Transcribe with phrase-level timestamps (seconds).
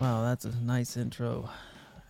[0.00, 1.48] Wow, that's a nice intro.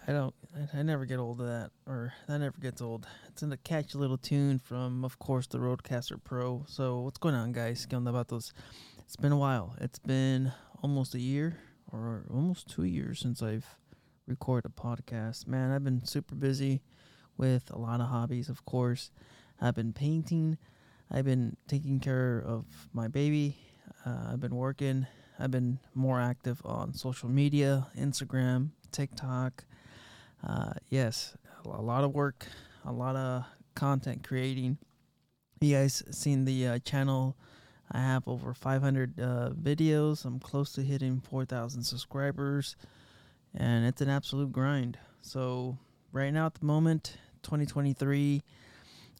[0.08, 0.34] I don't,
[0.74, 3.06] I never get old of that, or that never gets old.
[3.28, 6.64] It's in a catchy little tune from, of course, the Rodecaster Pro.
[6.68, 7.86] So, what's going on, guys?
[7.88, 9.76] It's been a while.
[9.80, 10.52] It's been
[10.82, 11.58] almost a year,
[11.92, 13.66] or almost two years since I've
[14.26, 15.46] recorded a podcast.
[15.46, 16.82] Man, I've been super busy
[17.36, 19.10] with a lot of hobbies, of course.
[19.60, 20.58] I've been painting.
[21.10, 23.56] I've been taking care of my baby.
[24.04, 25.06] Uh, I've been working.
[25.38, 29.64] I've been more active on social media, Instagram, TikTok.
[30.46, 32.46] Uh, yes, a lot of work,
[32.84, 34.78] a lot of content creating.
[35.60, 37.36] You guys seen the uh, channel?
[37.92, 40.24] I have over 500 uh, videos.
[40.24, 42.76] I'm close to hitting 4,000 subscribers,
[43.54, 44.98] and it's an absolute grind.
[45.22, 45.78] So
[46.12, 48.42] right now, at the moment, 2023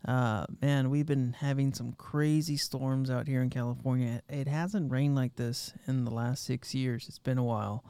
[0.04, 4.22] uh, man, we've been having some crazy storms out here in California.
[4.28, 7.06] It hasn't rained like this in the last six years.
[7.08, 7.84] It's been a while.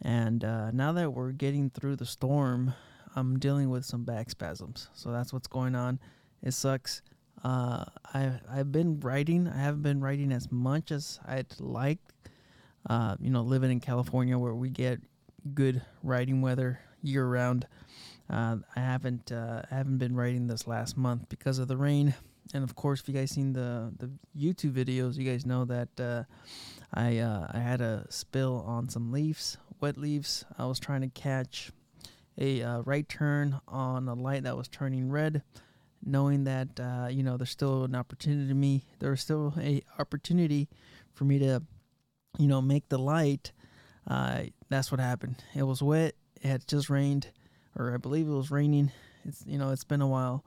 [0.00, 2.74] And uh, now that we're getting through the storm,
[3.14, 4.88] I'm dealing with some back spasms.
[4.94, 6.00] So that's what's going on.
[6.42, 7.02] It sucks.
[7.44, 9.48] Uh, I, I've been riding.
[9.48, 11.98] I haven't been riding as much as I'd like.
[12.88, 15.00] Uh, you know, living in California where we get
[15.54, 17.66] good riding weather year round.
[18.32, 22.14] Uh, I haven't uh, I haven't been riding this last month because of the rain,
[22.54, 26.00] and of course, if you guys seen the the YouTube videos, you guys know that
[26.00, 26.24] uh,
[26.94, 30.46] I uh, I had a spill on some leaves, wet leaves.
[30.56, 31.72] I was trying to catch
[32.38, 35.42] a uh, right turn on a light that was turning red,
[36.02, 38.86] knowing that uh, you know there's still an opportunity to me.
[38.98, 40.70] There was still a opportunity
[41.12, 41.62] for me to,
[42.38, 43.52] you know, make the light.
[44.06, 45.36] that's what happened.
[45.54, 46.14] It was wet.
[46.40, 47.28] It had just rained
[47.76, 48.90] or I believe it was raining.
[49.24, 50.44] It's you know it's been a while,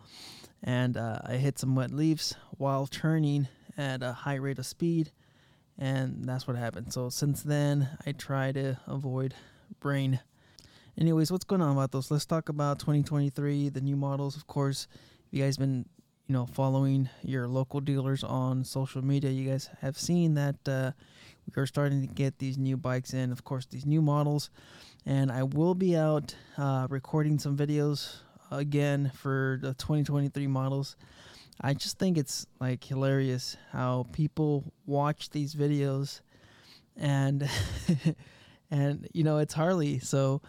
[0.63, 5.11] and uh, I hit some wet leaves while turning at a high rate of speed,
[5.77, 6.93] and that's what happened.
[6.93, 9.33] So since then, I try to avoid
[9.83, 10.19] rain.
[10.97, 12.09] Anyways, what's going on about those?
[12.09, 14.37] Let's talk about 2023, the new models.
[14.37, 14.87] Of course,
[15.27, 15.85] if you guys been
[16.27, 20.91] you know following your local dealers on social media you guys have seen that uh,
[21.45, 24.49] we are starting to get these new bikes in of course these new models
[25.05, 28.17] and i will be out uh, recording some videos
[28.51, 30.95] again for the 2023 models
[31.61, 36.21] i just think it's like hilarious how people watch these videos
[36.97, 37.49] and
[38.71, 40.41] and you know it's harley so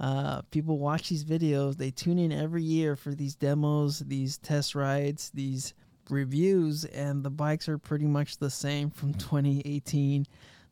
[0.00, 1.76] uh, people watch these videos.
[1.76, 5.74] They tune in every year for these demos, these test rides, these
[6.10, 10.26] reviews, and the bikes are pretty much the same from 2018.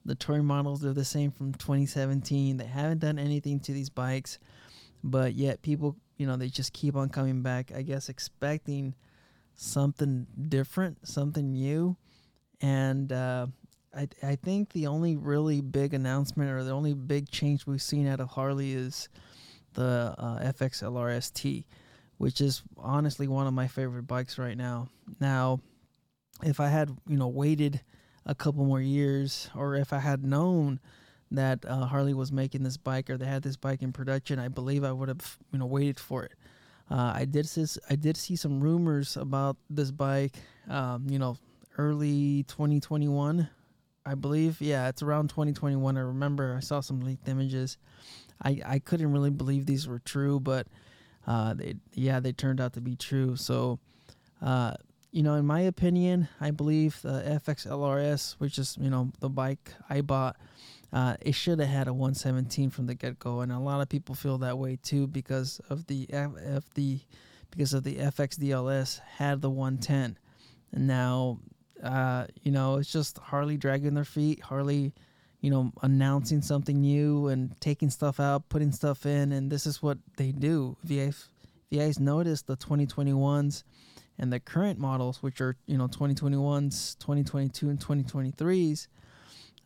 [0.04, 2.56] The touring models are the same from 2017.
[2.56, 4.38] They haven't done anything to these bikes,
[5.04, 7.72] but yet people, you know, they just keep on coming back.
[7.74, 8.94] I guess expecting
[9.54, 11.96] something different, something new,
[12.60, 13.46] and uh,
[13.94, 18.06] I, I think the only really big announcement or the only big change we've seen
[18.06, 19.08] out of Harley is
[19.74, 21.64] the uh, FX LRST,
[22.18, 24.88] which is honestly one of my favorite bikes right now.
[25.20, 25.60] Now,
[26.42, 27.82] if I had you know waited
[28.26, 30.80] a couple more years, or if I had known
[31.30, 34.48] that uh, Harley was making this bike or they had this bike in production, I
[34.48, 36.32] believe I would have you know waited for it.
[36.90, 40.36] Uh, I did see, I did see some rumors about this bike,
[40.68, 41.36] um, you know,
[41.78, 43.48] early 2021
[44.04, 44.60] I believe.
[44.60, 45.96] Yeah, it's around 2021.
[45.96, 47.78] I remember I saw some leaked images.
[48.42, 50.66] I, I couldn't really believe these were true, but
[51.26, 53.36] uh, they, yeah, they turned out to be true.
[53.36, 53.78] So,
[54.40, 54.74] uh,
[55.12, 59.28] you know, in my opinion, I believe the FX LRS, which is you know the
[59.28, 60.36] bike I bought,
[60.92, 63.88] uh, it should have had a 117 from the get go, and a lot of
[63.88, 67.00] people feel that way too because of the F, the
[67.50, 70.18] because of the FX DLS had the 110,
[70.72, 71.38] and now
[71.82, 74.92] uh, you know, it's just Harley dragging their feet, Harley,
[75.40, 79.82] you know, announcing something new and taking stuff out, putting stuff in, and this is
[79.82, 80.76] what they do.
[80.84, 81.28] If you guys,
[81.70, 83.64] if notice the 2021s
[84.22, 88.86] and the current models, which are you know 2021s, 2022, and 2023s.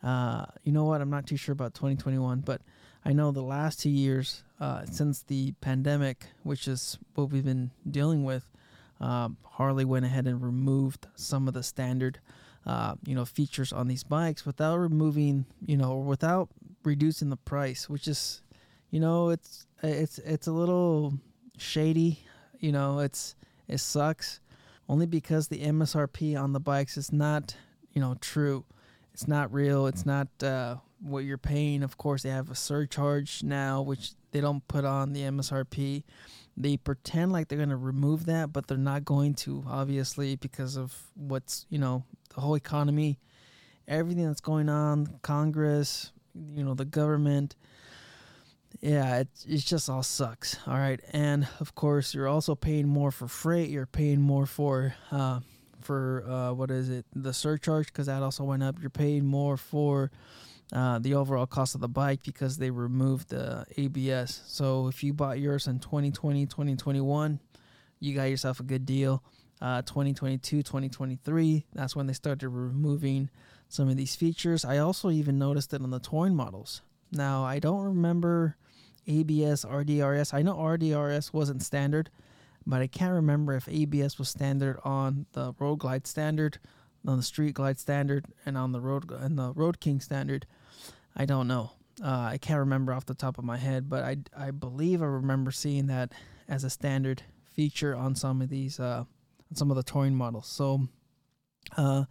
[0.03, 1.03] Uh, you know what?
[1.03, 2.63] I'm not too sure about 2021, but
[3.05, 7.71] I know the last two years uh, since the pandemic, which is what we've been
[7.89, 8.49] dealing with,
[8.99, 12.19] um, Harley went ahead and removed some of the standard,
[12.65, 16.49] uh, you know, features on these bikes without removing, you know, without
[16.83, 18.41] reducing the price, which is,
[18.91, 21.13] you know, it's it's it's a little
[21.59, 22.21] shady.
[22.59, 23.37] You know, it's
[23.69, 24.41] it sucks
[24.89, 27.57] only because the MSRP on the bikes is not,
[27.93, 28.65] you know, true.
[29.13, 29.87] It's not real.
[29.87, 31.83] It's not uh, what you're paying.
[31.83, 36.03] Of course, they have a surcharge now, which they don't put on the MSRP.
[36.57, 40.77] They pretend like they're going to remove that, but they're not going to, obviously, because
[40.77, 42.05] of what's, you know,
[42.35, 43.19] the whole economy,
[43.89, 47.57] everything that's going on, Congress, you know, the government.
[48.81, 50.59] Yeah, it, it just all sucks.
[50.67, 51.01] All right.
[51.13, 53.71] And of course, you're also paying more for freight.
[53.71, 55.41] You're paying more for, uh,
[55.81, 58.77] for uh, what is it, the surcharge, because that also went up.
[58.81, 60.11] You're paying more for,
[60.73, 64.43] uh, the overall cost of the bike because they removed the ABS.
[64.47, 67.41] So if you bought yours in 2020, 2021,
[68.01, 69.23] you got yourself a good deal.
[69.63, 73.31] Uh, 2022, 2023, that's when they started removing
[73.69, 74.65] some of these features.
[74.65, 76.83] I also even noticed it on the touring models.
[77.11, 78.57] Now, I don't remember
[79.07, 80.35] ABS, RDRS.
[80.35, 82.11] I know RDRS wasn't standard,
[82.67, 86.59] but I can't remember if ABS was standard on the Road Glide standard
[87.07, 90.47] on the Street Glide standard and on the Road and the Road King standard.
[91.17, 91.73] I don't know.
[92.03, 95.07] Uh, I can't remember off the top of my head, but I, I believe I
[95.07, 96.13] remember seeing that
[96.49, 99.05] as a standard feature on some of these uh,
[99.55, 100.47] some of the touring models.
[100.47, 100.89] So,
[101.77, 102.05] uh,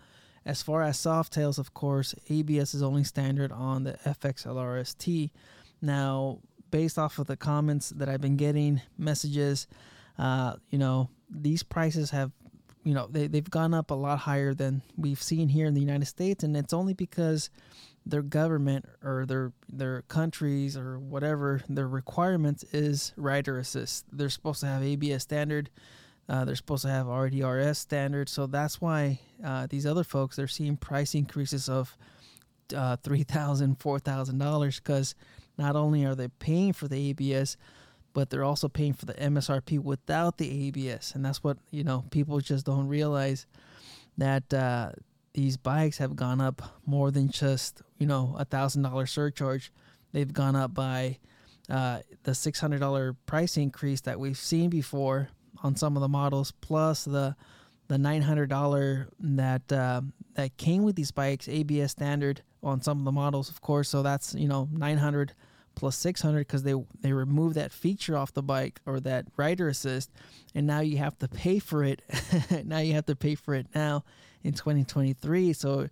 [0.45, 5.31] as far as Softails, of course, ABS is only standard on the FXLRST.
[5.81, 6.39] Now,
[6.75, 9.65] based off of the comments that I've been getting, messages,
[10.19, 12.33] uh, you know, these prices have
[12.83, 15.81] you know they, they've gone up a lot higher than we've seen here in the
[15.81, 17.49] united states and it's only because
[18.05, 24.05] their government or their their countries or whatever their requirements is rider assist.
[24.11, 25.71] They're supposed to have abs standard
[26.29, 30.47] uh, they're supposed to have rdrs standard so that's why uh, these other folks they're
[30.47, 31.97] seeing price increases of
[32.75, 35.15] uh, $3000 $4000 because
[35.57, 37.57] not only are they paying for the abs
[38.15, 42.05] but they're also paying for the MSRP without the ABS, and that's what you know
[42.09, 43.45] people just don't realize
[44.17, 44.91] that uh,
[45.33, 49.71] these bikes have gone up more than just you know a thousand dollar surcharge.
[50.13, 51.19] They've gone up by
[51.69, 55.27] uh, the six hundred dollar price increase that we've seen before
[55.61, 57.35] on some of the models, plus the
[57.89, 60.01] the nine hundred dollar that uh,
[60.35, 63.87] that came with these bikes, ABS standard on some of the models, of course.
[63.89, 65.33] So that's you know nine hundred
[65.75, 70.09] plus 600 because they they remove that feature off the bike or that rider assist
[70.55, 72.01] and now you have to pay for it
[72.65, 74.03] now you have to pay for it now
[74.43, 75.87] in 2023 so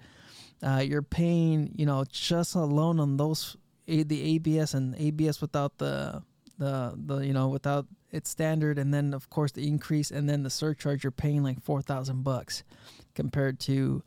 [0.63, 6.23] uh, you're paying you know just alone on those the abs and abs without the
[6.57, 10.43] the the you know without its standard and then of course the increase and then
[10.43, 12.63] the surcharge you're paying like 4000 bucks
[13.15, 14.01] compared to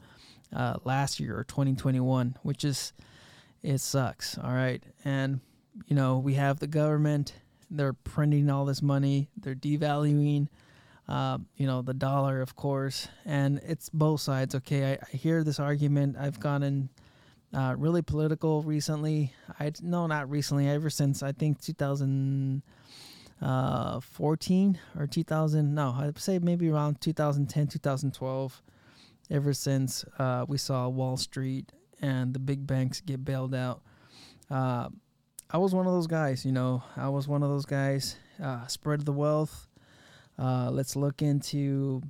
[0.54, 2.92] uh, last year or 2021 which is
[3.62, 5.40] it sucks all right and
[5.86, 7.34] you know, we have the government,
[7.70, 10.48] they're printing all this money, they're devaluing,
[11.08, 14.54] uh, you know, the dollar, of course, and it's both sides.
[14.54, 16.16] Okay, I, I hear this argument.
[16.18, 16.88] I've gotten
[17.54, 19.32] uh, really political recently.
[19.60, 20.68] I no, not recently.
[20.68, 22.62] Ever since I think 2014
[24.96, 25.74] uh, or 2000.
[25.74, 28.62] No, I'd say maybe around 2010, 2012.
[29.30, 33.82] Ever since uh, we saw Wall Street and the big banks get bailed out.
[34.50, 34.88] Uh,
[35.50, 36.82] I was one of those guys, you know.
[36.96, 38.16] I was one of those guys.
[38.42, 39.68] Uh, spread the wealth.
[40.38, 42.02] Uh, let's look into,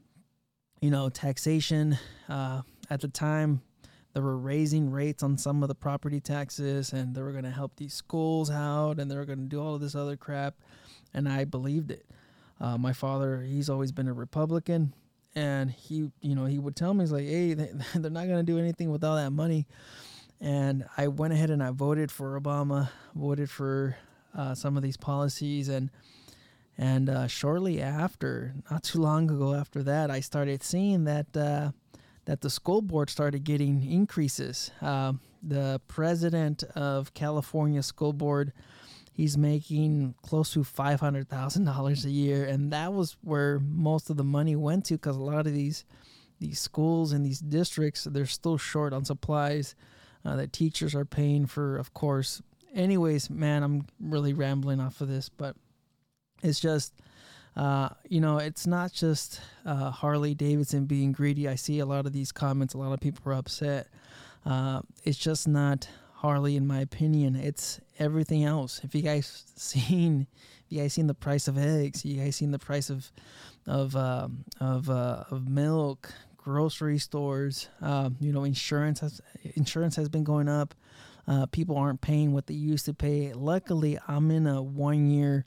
[0.81, 1.99] you know, taxation.
[2.29, 3.63] Uh, at the time,
[4.15, 7.51] they were raising rates on some of the property taxes, and they were going to
[7.51, 10.55] help these schools out, and they were going to do all of this other crap,
[11.13, 12.07] and I believed it.
[12.59, 14.95] Uh, my father, he's always been a Republican,
[15.37, 17.55] and he, you know, he would tell me, he's like, "Hey,
[17.95, 19.67] they're not going to do anything with all that money."
[20.41, 23.97] and I went ahead and I voted for Obama, voted for
[24.35, 25.91] uh, some of these policies, and
[26.79, 31.71] and uh, shortly after, not too long ago after that, I started seeing that uh,
[32.27, 34.71] that the school board started getting increases.
[34.83, 38.53] Um, the president of California School Board,
[39.17, 44.11] he's making close to five hundred thousand dollars a year, and that was where most
[44.11, 45.85] of the money went to because a lot of these
[46.39, 49.75] these schools and these districts they're still short on supplies
[50.27, 52.43] uh, that teachers are paying for, of course.
[52.75, 55.57] Anyways, man, I'm really rambling off of this, but
[56.43, 56.93] it's just,
[57.57, 61.49] uh, you know, it's not just uh, Harley Davidson being greedy.
[61.49, 63.89] I see a lot of these comments, a lot of people are upset.
[64.45, 67.37] Uh, it's just not Harley, in my opinion.
[67.37, 68.81] It's everything else.
[68.83, 72.53] If you guys seen, if you guys seen the price of eggs, you guys seen
[72.53, 73.13] the price of
[73.67, 77.69] of um, of uh, of milk, grocery stores.
[77.83, 79.21] Um, you know, insurance has
[79.55, 80.75] insurance has been going up.
[81.29, 83.33] Uh, people aren't paying what they used to pay.
[83.35, 85.45] Luckily, I'm in a one year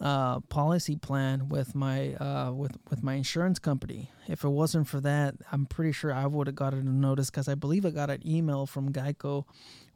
[0.00, 4.10] uh, policy plan with my uh, with with my insurance company.
[4.28, 7.48] If it wasn't for that, I'm pretty sure I would have gotten a notice because
[7.48, 9.44] I believe I got an email from Geico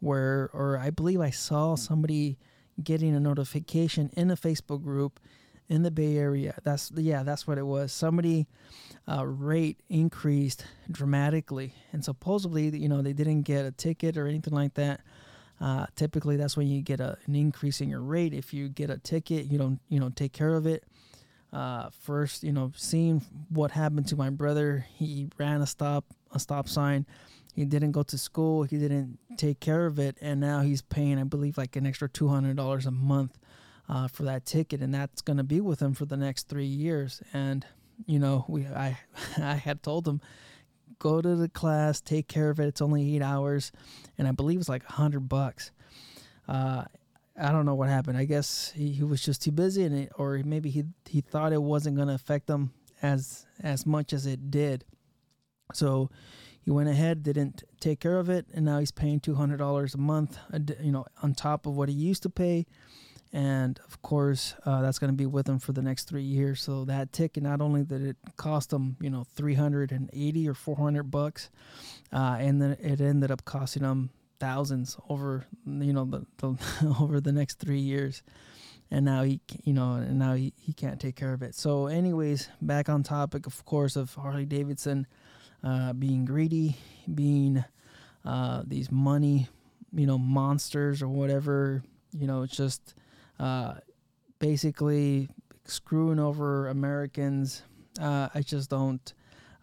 [0.00, 2.36] where, or I believe I saw somebody
[2.82, 5.20] getting a notification in a Facebook group
[5.68, 6.54] in the Bay Area.
[6.64, 7.92] That's yeah, that's what it was.
[7.92, 8.48] Somebody
[9.08, 14.54] uh, rate increased dramatically, and supposedly, you know, they didn't get a ticket or anything
[14.54, 15.00] like that.
[15.62, 18.34] Uh, typically, that's when you get a, an increase in your rate.
[18.34, 20.82] If you get a ticket, you don't, you know, take care of it.
[21.52, 26.40] Uh, first, you know, seeing what happened to my brother, he ran a stop, a
[26.40, 27.06] stop sign.
[27.54, 28.64] He didn't go to school.
[28.64, 32.08] He didn't take care of it, and now he's paying, I believe, like an extra
[32.08, 33.38] two hundred dollars a month
[33.88, 36.66] uh, for that ticket, and that's going to be with him for the next three
[36.66, 37.22] years.
[37.32, 37.64] And
[38.06, 38.98] you know, we I
[39.36, 40.20] I had told him
[41.02, 42.68] go to the class, take care of it.
[42.68, 43.72] It's only eight hours,
[44.16, 45.72] and I believe it's like a hundred bucks.
[46.46, 46.84] Uh,
[47.36, 48.16] I don't know what happened.
[48.16, 51.52] I guess he, he was just too busy, and it, or maybe he he thought
[51.52, 52.70] it wasn't going to affect him
[53.02, 54.84] as as much as it did.
[55.74, 56.08] So
[56.60, 59.96] he went ahead, didn't take care of it, and now he's paying two hundred dollars
[59.96, 60.38] a month,
[60.80, 62.64] you know, on top of what he used to pay
[63.32, 66.60] and of course uh, that's going to be with him for the next three years.
[66.60, 71.50] So that ticket not only did it cost him you know 380 or 400 bucks
[72.12, 77.20] uh, and then it ended up costing him thousands over you know the, the over
[77.20, 78.22] the next three years.
[78.90, 81.54] And now he you know and now he, he can't take care of it.
[81.54, 85.06] So anyways back on topic of course of harley davidson
[85.64, 86.76] uh, being greedy
[87.14, 87.64] being
[88.24, 89.48] uh, these money
[89.94, 92.94] you know monsters or whatever you know it's just
[93.38, 93.74] uh,
[94.38, 95.28] basically
[95.64, 97.62] screwing over Americans.
[98.00, 99.12] Uh, I just don't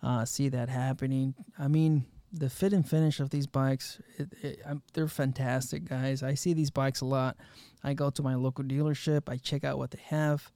[0.03, 1.35] uh, see that happening.
[1.57, 4.59] I mean, the fit and finish of these bikes, it, it,
[4.93, 6.21] they're fantastic, guys.
[6.23, 7.37] I see these bikes a lot.
[7.83, 10.51] I go to my local dealership, I check out what they have.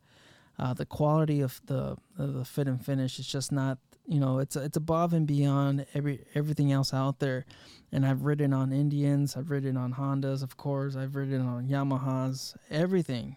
[0.60, 4.40] Uh, the quality of the of the fit and finish is just not you know
[4.40, 7.46] it's it's above and beyond every everything else out there.
[7.92, 12.56] And i've ridden on indians i've ridden on hondas of course i've ridden on yamahas
[12.72, 13.36] everything.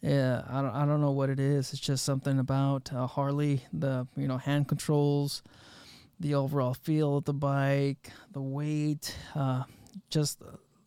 [0.00, 1.72] Yeah i don't, I don't know what it is.
[1.72, 5.42] It's just something about uh, harley the you know hand controls
[6.20, 9.62] the overall feel of the bike the weight uh,
[10.10, 10.40] just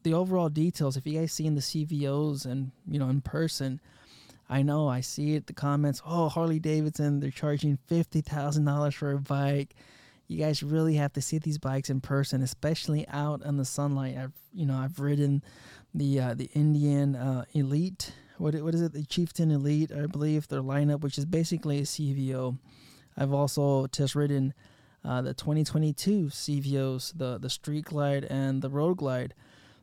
[0.04, 0.96] the overall details.
[0.96, 3.82] If you guys seen the cvos and you know in person
[4.50, 9.20] I know, I see it, the comments, oh, Harley Davidson, they're charging $50,000 for a
[9.20, 9.76] bike.
[10.28, 14.18] You guys really have to see these bikes in person, especially out in the sunlight.
[14.18, 15.42] I've, you know, I've ridden
[15.94, 18.14] the uh, the Indian uh, Elite.
[18.38, 18.92] What what is it?
[18.92, 22.58] The Chieftain Elite, I believe, their lineup, which is basically a CVO.
[23.18, 24.54] I've also test ridden
[25.04, 29.34] uh, the 2022 CVOs, the the Street Glide and the Road Glide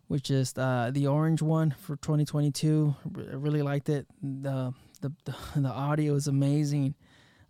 [0.09, 2.95] which is uh, the orange one for 2022.
[3.17, 4.07] I really liked it.
[4.23, 5.13] The the
[5.57, 6.95] the audio is amazing.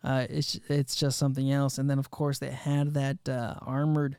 [0.03, 1.79] Uh, it's it's just something else.
[1.79, 4.19] And then of course they had that uh, armored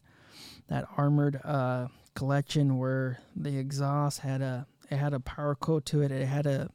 [0.68, 6.02] that armored uh, collection where the exhaust had a it had a powder coat to
[6.02, 6.12] it.
[6.12, 6.70] It had a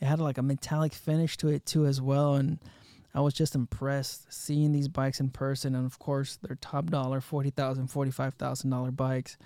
[0.00, 2.34] it had like a metallic finish to it too as well.
[2.34, 2.58] And
[3.14, 5.74] I was just impressed seeing these bikes in person.
[5.74, 9.36] And of course they're top dollar, forty thousand, forty five thousand dollar bikes.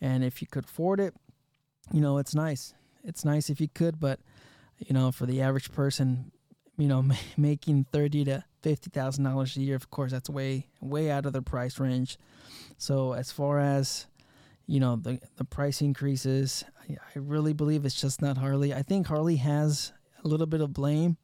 [0.00, 1.14] And if you could afford it,
[1.92, 2.74] you know, it's nice.
[3.04, 4.20] It's nice if you could, but
[4.78, 6.32] you know, for the average person,
[6.78, 7.04] you know,
[7.36, 11.32] making thirty to fifty thousand dollars a year, of course, that's way way out of
[11.32, 12.18] the price range.
[12.78, 14.06] So as far as
[14.66, 18.72] you know, the the price increases, I really believe it's just not Harley.
[18.72, 19.92] I think Harley has
[20.24, 21.16] a little bit of blame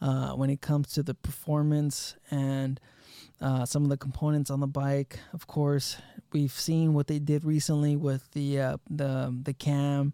[0.00, 2.80] uh, when it comes to the performance and
[3.40, 5.18] uh, some of the components on the bike.
[5.32, 5.96] Of course,
[6.32, 10.12] we've seen what they did recently with the uh, the the cam,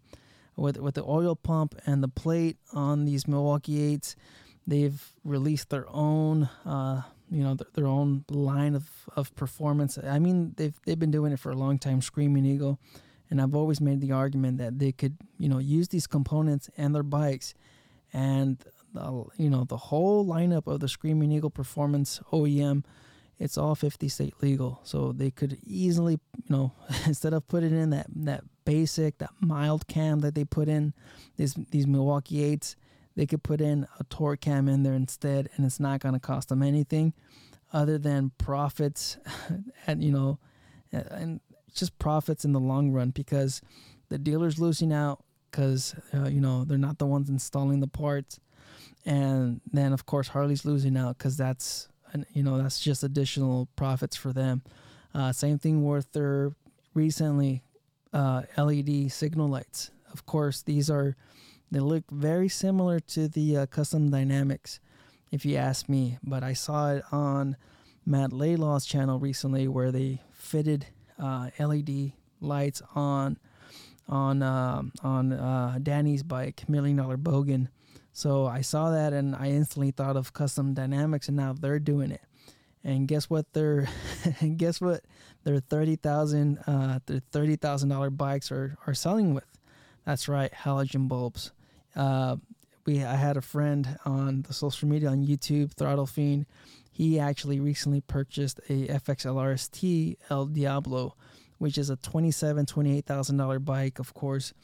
[0.55, 4.15] with with the oil pump and the plate on these Milwaukee eights.
[4.65, 9.97] They've released their own, uh, you know, their, own line of, of performance.
[9.97, 12.01] I mean, they've they've been doing it for a long time.
[12.01, 12.79] Screaming Eagle,
[13.29, 16.93] and I've always made the argument that they could, you know, use these components and
[16.93, 17.53] their bikes,
[18.11, 18.57] and
[18.93, 22.83] the, you know the whole lineup of the Screaming Eagle Performance OEM
[23.39, 24.79] it's all 50 state legal.
[24.83, 26.73] So they could easily, you know,
[27.05, 30.93] instead of putting in that that basic, that mild cam that they put in
[31.37, 32.75] these these Milwaukee eights,
[33.15, 36.19] they could put in a torque cam in there instead, and it's not going to
[36.19, 37.13] cost them anything
[37.73, 39.17] other than profits,
[39.87, 40.39] and you know,
[40.91, 41.39] and
[41.73, 43.61] just profits in the long run because
[44.09, 48.39] the dealer's losing out because uh, you know they're not the ones installing the parts,
[49.05, 53.67] and then of course Harley's losing out because that's and you know that's just additional
[53.75, 54.61] profits for them.
[55.13, 56.53] Uh, same thing with their
[56.93, 57.63] recently
[58.13, 59.91] uh, LED signal lights.
[60.11, 61.15] Of course, these are
[61.71, 64.79] they look very similar to the uh, custom dynamics,
[65.31, 66.17] if you ask me.
[66.23, 67.57] But I saw it on
[68.05, 70.87] Matt Laidlaw's channel recently where they fitted
[71.19, 73.37] uh, LED lights on
[74.07, 77.67] on uh, on uh, Danny's bike, Million Dollar Bogan.
[78.17, 82.09] So I saw that and I instantly thought of Custom Dynamics, and now they're doing
[82.09, 82.23] it.
[82.83, 83.45] And guess what?
[83.53, 83.87] They're
[84.57, 85.01] guess what?
[85.43, 89.45] Their thirty thousand uh, their thirty thousand dollar bikes are are selling with.
[90.03, 91.51] That's right, halogen bulbs.
[91.95, 92.37] Uh,
[92.87, 96.47] we I had a friend on the social media on YouTube, Throttle Fiend.
[96.91, 101.13] He actually recently purchased a FXLRST El Diablo,
[101.59, 104.55] which is a twenty-seven, twenty-eight thousand dollar bike, of course,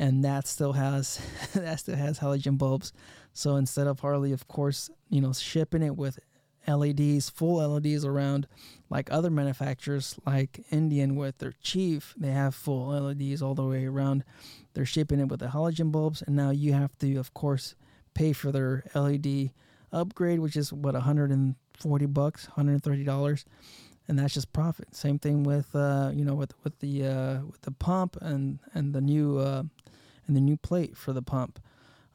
[0.00, 1.20] and that still has
[1.54, 2.92] that still has halogen bulbs.
[3.34, 6.18] So instead of Harley, of course, you know, shipping it with
[6.66, 8.48] LEDs, full LEDs around,
[8.88, 13.86] like other manufacturers, like Indian with their Chief, they have full LEDs all the way
[13.86, 14.24] around.
[14.72, 17.74] They're shipping it with the halogen bulbs, and now you have to, of course,
[18.14, 19.50] pay for their LED
[19.92, 23.44] upgrade, which is what 140 bucks, 130 dollars,
[24.10, 24.94] and that's just profit.
[24.94, 28.92] Same thing with uh, you know with with the uh, with the pump and and
[28.92, 29.62] the new uh,
[30.26, 31.60] and the new plate for the pump.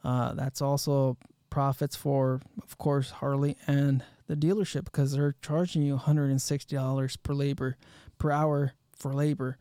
[0.04, 1.16] Uh, that's also
[1.50, 7.76] profits for, of course, Harley and the dealership because they're charging you $160 per labor
[8.18, 9.56] per hour for labor,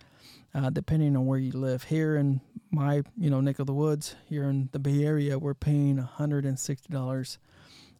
[0.53, 1.83] uh, depending on where you live.
[1.83, 5.53] Here in my you know neck of the woods, here in the Bay Area, we're
[5.53, 7.37] paying $160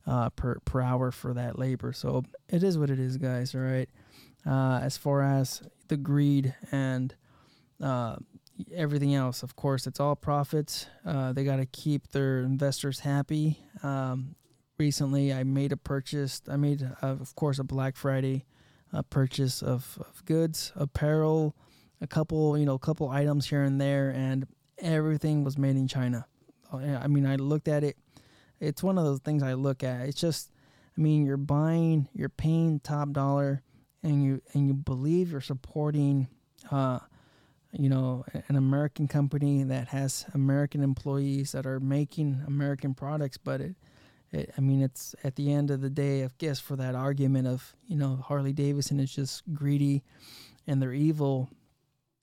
[0.08, 1.94] uh, per per hour for that labor.
[1.94, 3.56] So it is what it is, guys.
[3.56, 3.90] All right.
[4.46, 7.16] Uh, as far as the greed and
[7.82, 8.18] uh,
[8.74, 10.88] everything else, of course, it's all profits.
[11.06, 13.60] Uh, they got to keep their investors happy.
[13.82, 14.36] Um,
[14.78, 16.42] recently I made a purchase.
[16.48, 18.46] I made, uh, of course, a Black Friday
[18.94, 21.56] uh, purchase of, of goods, apparel,
[22.02, 24.48] a couple, you know, a couple items here and there, and
[24.78, 26.28] everything was made in China.
[26.72, 27.98] Oh, I mean, I looked at it.
[28.66, 30.08] It's one of those things I look at.
[30.08, 30.52] It's just,
[30.98, 33.62] I mean, you're buying, you're paying top dollar,
[34.04, 36.28] and you and you believe you're supporting,
[36.72, 37.00] uh,
[37.72, 43.62] you know, an American company that has American employees that are making American products, but
[43.62, 43.76] it
[44.36, 47.48] it, I mean, it's at the end of the day, I guess, for that argument
[47.48, 50.04] of, you know, Harley Davidson is just greedy
[50.68, 51.50] and they're evil.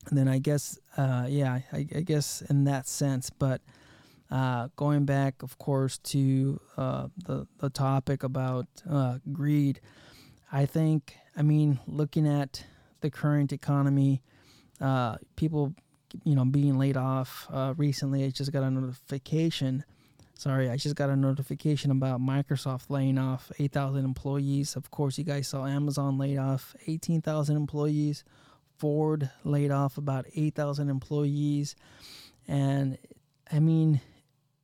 [0.09, 3.31] And then I guess, uh, yeah, I, I, guess in that sense.
[3.31, 3.62] But
[4.32, 9.80] uh, going back, of course, to uh, the, the topic about uh, greed,
[10.50, 12.64] I think, I mean, looking at
[13.02, 14.22] the current economy,
[14.80, 15.74] uh, people,
[16.24, 19.84] you know, being laid off uh, recently, I just got a notification
[20.42, 24.74] Sorry, I just got a notification about Microsoft laying off 8,000 employees.
[24.74, 28.24] Of course, you guys saw Amazon laid off 18,000 employees.
[28.76, 31.76] Ford laid off about 8,000 employees.
[32.48, 32.98] And
[33.52, 34.00] I mean,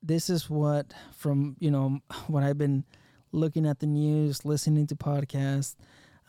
[0.02, 2.84] this is what, from, you know, what I've been
[3.32, 5.76] looking at the news, listening to podcasts,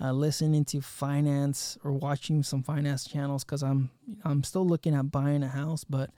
[0.01, 3.89] uh, listening to finance or watching some finance channels because I'm
[4.23, 6.11] I'm still looking at buying a house, but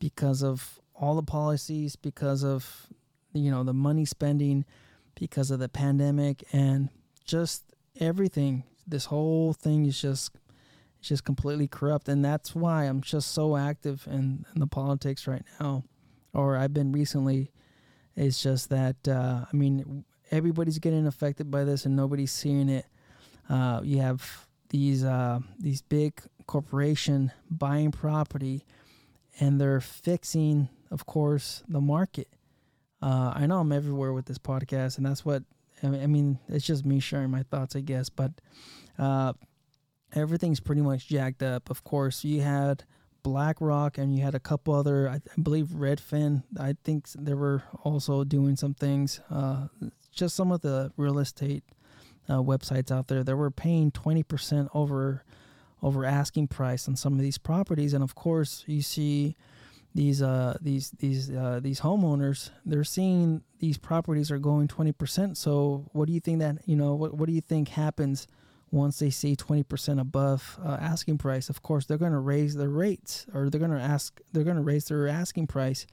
[0.00, 2.86] because of all the policies because of
[3.32, 4.64] you know the money spending
[5.14, 6.88] because of the pandemic and
[7.24, 7.64] just
[8.00, 10.32] everything this whole thing is just
[11.00, 12.08] just completely corrupt.
[12.08, 15.84] And that's why i'm just so active in, in the politics right now
[16.34, 17.50] or i've been recently
[18.16, 22.86] it's just that uh, i mean everybody's getting affected by this and nobody's seeing it
[23.48, 28.64] uh, you have these uh, these big corporation buying property
[29.38, 32.28] and they're fixing of course, the market.
[33.02, 35.42] Uh, I know I'm everywhere with this podcast, and that's what
[35.82, 36.38] I mean.
[36.48, 38.08] It's just me sharing my thoughts, I guess.
[38.08, 38.30] But
[38.96, 39.32] uh,
[40.14, 41.68] everything's pretty much jacked up.
[41.68, 42.84] Of course, you had
[43.24, 45.08] BlackRock, and you had a couple other.
[45.08, 46.44] I, I believe Redfin.
[46.58, 49.20] I think they were also doing some things.
[49.28, 49.66] Uh,
[50.12, 51.64] just some of the real estate
[52.28, 55.24] uh, websites out there that were paying twenty percent over
[55.82, 59.34] over asking price on some of these properties, and of course, you see
[59.96, 65.88] these uh these these uh these homeowners they're seeing these properties are going 20% so
[65.92, 68.26] what do you think that you know what, what do you think happens
[68.70, 72.68] once they see 20% above uh, asking price of course they're going to raise their
[72.68, 75.86] rates or they're going to ask they're going to raise their asking price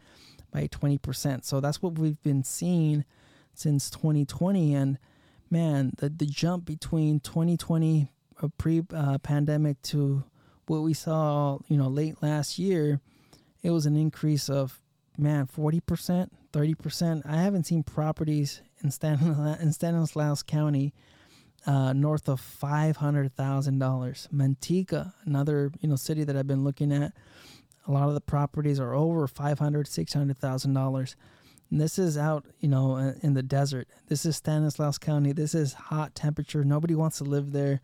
[0.51, 3.05] by 20% so that's what we've been seeing
[3.53, 4.97] since 2020 and
[5.49, 10.23] man the, the jump between 2020 uh, pre uh, pandemic to
[10.67, 12.99] what we saw you know late last year
[13.61, 14.81] it was an increase of
[15.17, 20.93] man 40% 30% i haven't seen properties in, Stan- in stanislaus county
[21.65, 27.13] uh, north of $500000 manteca another you know city that i've been looking at
[27.87, 31.15] a lot of the properties are over $500 $600000
[31.71, 33.87] and this is out you know in the desert.
[34.07, 35.31] This is stanislaus county.
[35.31, 36.63] This is hot temperature.
[36.63, 37.81] Nobody wants to live there.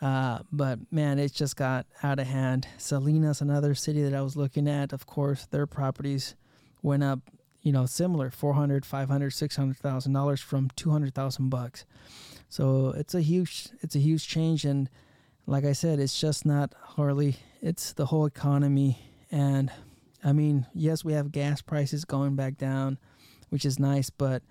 [0.00, 2.66] Uh, but man, it just got out of hand.
[2.78, 6.36] Salinas, another city that I was looking at, of course, their properties
[6.82, 7.18] went up,
[7.62, 11.84] you know, similar 400, 500, 600,000 dollars from 200,000 bucks.
[12.48, 14.64] So it's a huge, it's a huge change.
[14.64, 14.88] And
[15.46, 18.98] like I said, it's just not Harley, it's the whole economy.
[19.30, 19.70] And
[20.24, 22.98] I mean, yes, we have gas prices going back down,
[23.50, 24.42] which is nice, but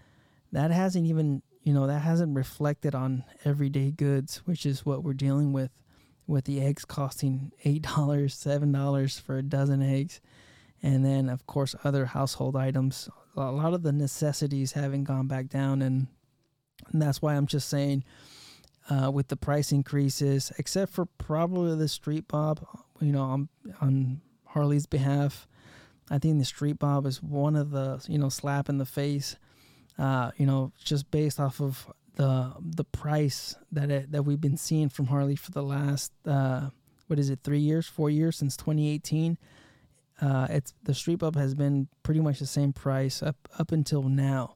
[0.52, 5.14] that hasn't even you know that hasn't reflected on everyday goods which is what we're
[5.14, 5.70] dealing with
[6.26, 10.22] with the eggs costing eight dollars seven dollars for a dozen eggs
[10.82, 15.48] and then of course other household items a lot of the necessities haven't gone back
[15.48, 16.08] down and,
[16.92, 18.04] and that's why i'm just saying
[18.90, 22.66] uh, with the price increases except for probably the street bob
[23.02, 23.50] you know on,
[23.82, 25.48] on harley's behalf
[26.10, 29.36] i think the street bob is one of the you know slap in the face
[29.98, 34.58] uh, you know, just based off of the the price that it, that we've been
[34.58, 36.70] seeing from Harley for the last uh,
[37.08, 39.38] what is it, three years, four years since 2018.
[40.20, 44.04] Uh, it's the street bob has been pretty much the same price up up until
[44.04, 44.56] now,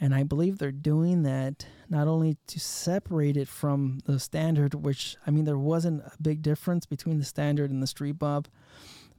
[0.00, 5.16] and I believe they're doing that not only to separate it from the standard, which
[5.26, 8.48] I mean there wasn't a big difference between the standard and the street bob,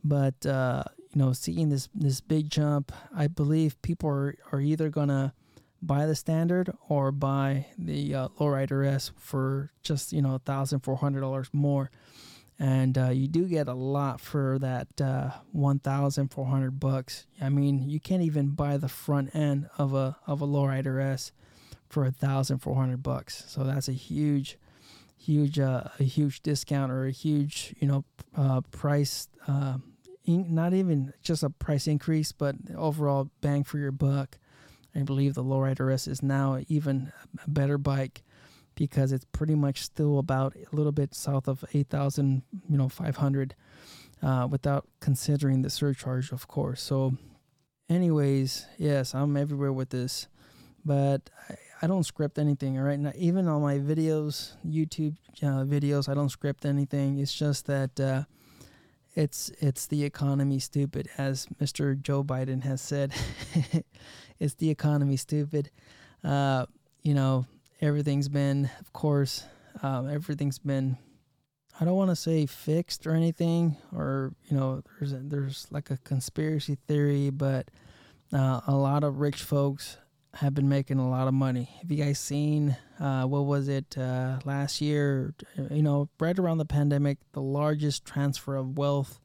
[0.03, 4.89] but uh, you know seeing this this big jump, I believe people are are either
[4.89, 5.33] gonna
[5.81, 10.97] buy the standard or buy the uh, lowrider S for just you know thousand four
[10.97, 11.89] hundred dollars more,
[12.59, 17.25] and uh, you do get a lot for that uh, one thousand four hundred bucks.
[17.41, 21.31] I mean, you can't even buy the front end of a of a lowrider S
[21.89, 23.43] for thousand four hundred bucks.
[23.47, 24.57] So that's a huge,
[25.17, 29.27] huge, uh, a huge discount or a huge you know uh, price.
[29.47, 29.77] Uh,
[30.25, 34.37] in, not even just a price increase, but overall bang for your buck
[34.97, 37.11] I believe the Lowrider S is now even
[37.45, 38.23] a better bike
[38.77, 43.55] because it's pretty much still about a little bit south of 8,000, you know, 500
[44.21, 46.81] uh, without considering the surcharge, of course.
[46.81, 47.17] So,
[47.89, 50.27] anyways, yes, I'm everywhere with this,
[50.85, 52.77] but I, I don't script anything.
[52.77, 57.17] All right, now, even on my videos, YouTube uh, videos, I don't script anything.
[57.17, 58.23] It's just that uh,
[59.15, 61.99] it's it's the economy, stupid, as Mr.
[61.99, 63.13] Joe Biden has said.
[64.39, 65.71] it's the economy, stupid.
[66.23, 66.65] Uh,
[67.03, 67.45] you know,
[67.81, 69.43] everything's been, of course,
[69.81, 70.97] um, everything's been.
[71.79, 75.91] I don't want to say fixed or anything, or you know, there's a, there's like
[75.91, 77.69] a conspiracy theory, but
[78.33, 79.97] uh, a lot of rich folks
[80.33, 81.69] have been making a lot of money.
[81.81, 85.33] Have you guys seen uh, what was it uh, last year?
[85.69, 89.19] You know, right around the pandemic, the largest transfer of wealth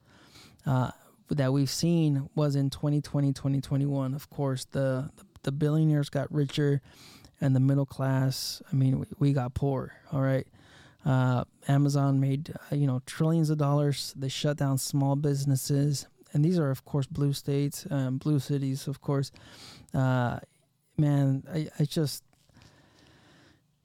[0.67, 0.91] uh,
[1.29, 4.15] that we've seen was in 2020, 2021.
[4.15, 6.83] Of course, the, the, the billionaires got richer
[7.43, 10.47] and the middle class, I mean, we, we got poor, all right?
[11.05, 14.15] Uh, Amazon made, uh, you know, trillions of dollars.
[14.17, 16.07] They shut down small businesses.
[16.33, 19.33] And these are, of course, blue states, um, blue cities, of course.
[19.93, 20.39] Uh,
[20.97, 22.23] man, I, I just,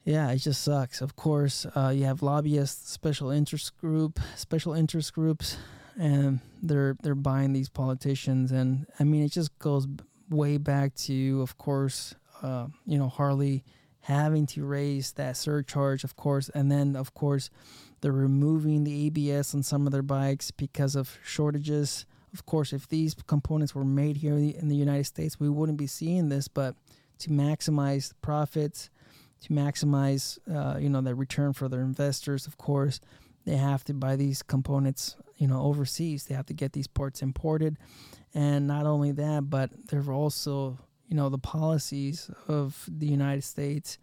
[0.05, 1.01] yeah, it just sucks.
[1.01, 5.57] Of course, uh, you have lobbyists, special interest group, special interest groups
[5.97, 9.87] and they're they're buying these politicians, and I mean it just goes
[10.29, 13.63] way back to, of course, uh, you know Harley
[14.01, 17.49] having to raise that surcharge, of course, and then of course
[18.01, 22.05] they're removing the ABS on some of their bikes because of shortages.
[22.33, 25.87] Of course, if these components were made here in the United States, we wouldn't be
[25.87, 26.47] seeing this.
[26.47, 26.75] But
[27.19, 28.89] to maximize profits,
[29.41, 32.99] to maximize, uh, you know, the return for their investors, of course,
[33.45, 36.25] they have to buy these components, you know, overseas.
[36.25, 37.77] They have to get these parts imported,
[38.33, 43.97] and not only that, but they're also, you know, the policies of the United States.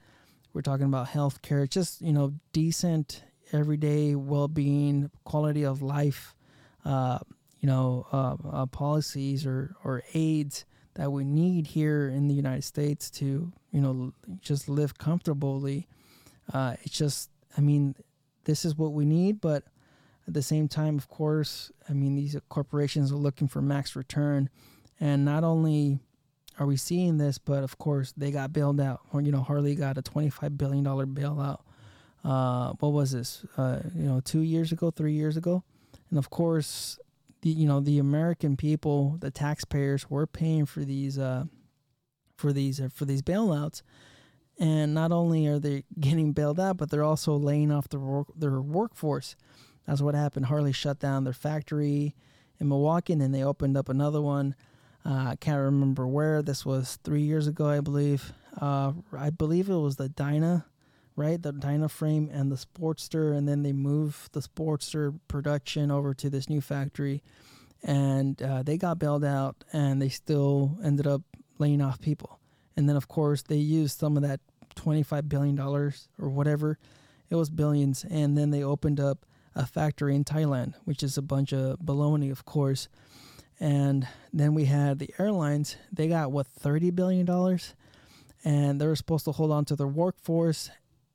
[0.52, 6.34] We're talking about health healthcare, just you know, decent everyday well-being, quality of life,
[6.84, 7.18] uh,
[7.60, 10.64] you know, uh, uh, policies or or aids
[10.94, 15.88] that we need here in the United States to, you know, just live comfortably.
[16.52, 17.96] Uh, it's just, I mean,
[18.44, 19.64] this is what we need, but
[20.26, 24.48] at the same time, of course, I mean, these corporations are looking for max return.
[25.00, 25.98] And not only
[26.58, 29.00] are we seeing this, but of course, they got bailed out.
[29.12, 31.60] Or, you know, Harley got a $25 billion bailout.
[32.24, 33.44] Uh, what was this?
[33.56, 35.62] Uh, you know, two years ago, three years ago.
[36.10, 36.98] And of course,
[37.42, 41.44] the, you know, the American people, the taxpayers, were paying for these, uh,
[42.36, 43.82] for these, uh, for these bailouts
[44.58, 48.28] and not only are they getting bailed out, but they're also laying off their work,
[48.36, 49.36] their workforce.
[49.86, 50.46] That's what happened.
[50.46, 52.14] Harley shut down their factory
[52.58, 54.54] in Milwaukee, and then they opened up another one.
[55.06, 56.42] Uh, I can't remember where.
[56.42, 58.32] This was three years ago, I believe.
[58.60, 60.64] Uh, I believe it was the Dyna
[61.16, 61.40] right?
[61.40, 66.28] The Dyna frame and the Sportster, and then they moved the Sportster production over to
[66.30, 67.22] this new factory,
[67.82, 71.22] and uh, they got bailed out, and they still ended up
[71.58, 72.40] laying off people.
[72.76, 74.40] And then, of course, they used some of that
[74.76, 76.78] $25 billion or whatever,
[77.30, 81.22] it was billions, and then they opened up a factory in Thailand, which is a
[81.22, 82.88] bunch of baloney, of course.
[83.60, 87.28] And then we had the airlines, they got what, $30 billion?
[88.44, 90.70] And they were supposed to hold on to their workforce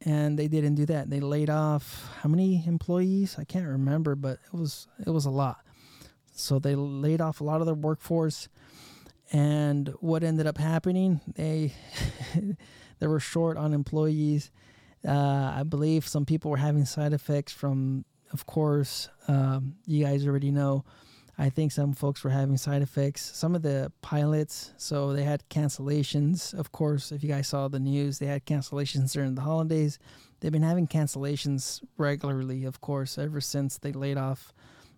[0.06, 1.10] and they didn't do that.
[1.10, 3.36] They laid off how many employees?
[3.38, 5.60] I can't remember, but it was it was a lot.
[6.34, 8.48] So they laid off a lot of their workforce,
[9.32, 11.20] and what ended up happening?
[11.36, 11.74] They
[13.00, 14.52] they were short on employees.
[15.06, 20.28] Uh, I believe some people were having side effects from, of course, um, you guys
[20.28, 20.84] already know.
[21.40, 23.22] I think some folks were having side effects.
[23.22, 26.54] Some of the pilots, so they had cancellations.
[26.54, 30.00] Of course, if you guys saw the news, they had cancellations during the holidays.
[30.40, 34.54] They've been having cancellations regularly, of course, ever since they laid off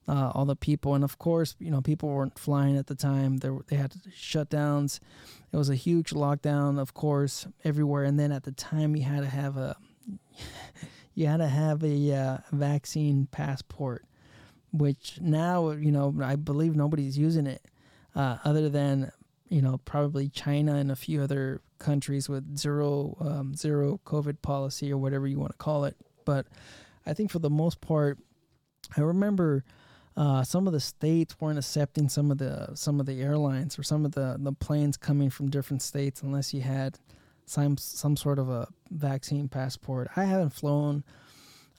[0.08, 0.95] uh, all the people.
[0.95, 3.38] And of course, you know, people weren't flying at the time.
[3.38, 4.99] They, they had shutdowns.
[5.54, 8.04] It was a huge lockdown, of course, everywhere.
[8.04, 9.75] And then at the time, you had to have a
[11.13, 14.06] you had to have a uh, vaccine passport
[14.71, 17.63] which now you know I believe nobody's using it
[18.15, 19.12] uh, other than
[19.49, 24.91] you know probably China and a few other countries with zero um, zero COVID policy
[24.91, 25.95] or whatever you want to call it.
[26.25, 26.47] But
[27.05, 28.19] I think for the most part,
[28.95, 29.63] I remember
[30.15, 33.84] uh, some of the states weren't accepting some of the some of the airlines or
[33.84, 36.99] some of the the planes coming from different states unless you had
[37.45, 40.10] some some sort of a vaccine passport.
[40.15, 41.03] I haven't flown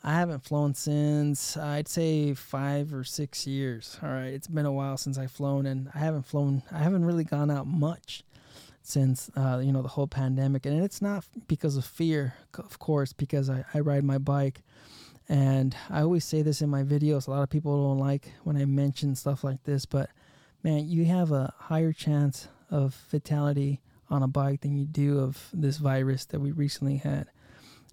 [0.04, 3.98] I haven't flown since I'd say five or six years.
[4.02, 6.64] All right, it's been a while since I've flown, and I haven't flown.
[6.72, 8.24] I haven't really gone out much
[8.82, 13.12] since uh, you know the whole pandemic, and it's not because of fear, of course,
[13.12, 14.62] because I, I ride my bike,
[15.28, 17.28] and I always say this in my videos.
[17.28, 20.10] A lot of people don't like when I mention stuff like this, but
[20.64, 25.48] man, you have a higher chance of fatality on a bike than you do of
[25.52, 27.28] this virus that we recently had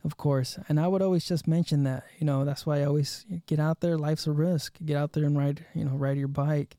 [0.03, 0.57] of course.
[0.67, 3.81] And I would always just mention that, you know, that's why I always get out
[3.81, 3.97] there.
[3.97, 4.77] Life's a risk.
[4.83, 6.77] Get out there and ride, you know, ride your bike.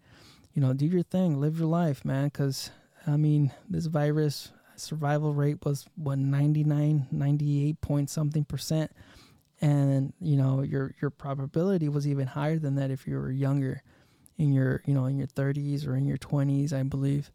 [0.55, 2.25] You know, do your thing, live your life, man.
[2.25, 2.71] Because
[3.07, 8.91] I mean, this virus survival rate was what 99, 98 point something percent,
[9.61, 13.83] and you know your your probability was even higher than that if you were younger,
[14.39, 17.31] in your you know in your 30s or in your 20s, I believe.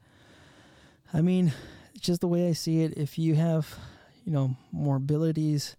[1.13, 1.53] I mean,
[1.99, 2.97] just the way I see it.
[2.97, 3.77] If you have
[4.25, 5.77] you know morbidities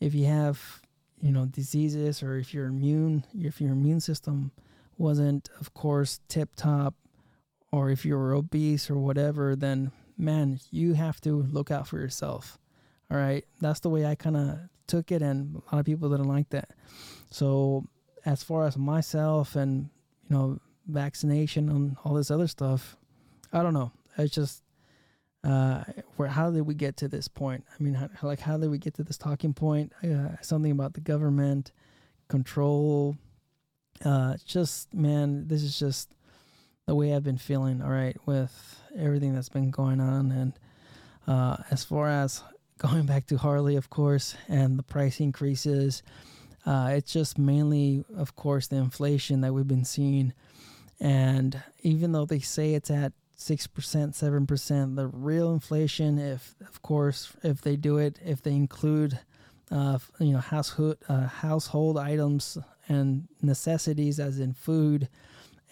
[0.00, 0.80] if you have
[1.20, 4.52] you know diseases or if your immune if your immune system
[4.96, 6.94] wasn't of course tip top
[7.72, 12.58] or if you're obese or whatever then man you have to look out for yourself.
[13.10, 16.08] All right that's the way i kind of took it and a lot of people
[16.08, 16.70] didn't like that.
[17.30, 17.84] So
[18.24, 19.90] as far as myself and
[20.28, 22.96] you know vaccination and all this other stuff
[23.52, 23.92] i don't know.
[24.16, 24.62] It's just
[25.44, 25.84] uh,
[26.16, 27.64] where how did we get to this point?
[27.68, 29.92] I mean, how, like how did we get to this talking point?
[30.02, 31.72] Uh, something about the government
[32.28, 33.16] control.
[34.04, 36.12] Uh, just man, this is just
[36.86, 37.82] the way I've been feeling.
[37.82, 40.52] All right, with everything that's been going on, and
[41.26, 42.42] uh, as far as
[42.78, 46.02] going back to Harley, of course, and the price increases,
[46.66, 50.32] uh, it's just mainly, of course, the inflation that we've been seeing.
[51.00, 54.96] And even though they say it's at six percent, seven percent.
[54.96, 59.18] The real inflation, if of course, if they do it, if they include,
[59.70, 65.08] uh, you know, household uh, household items and necessities, as in food,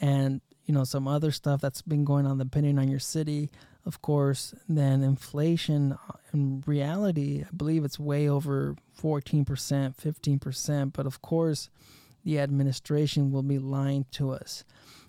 [0.01, 3.51] and you know some other stuff that's been going on depending on your city.
[3.85, 10.93] Of course, then inflation uh, in reality, I believe it's way over 14%, 15%.
[10.93, 11.71] But of course,
[12.25, 14.65] the administration will be lying to us.